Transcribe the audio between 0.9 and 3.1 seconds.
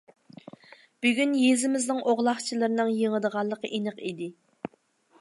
بۈگۈن يېزىمىزنىڭ ئوغلاقچىلىرىنىڭ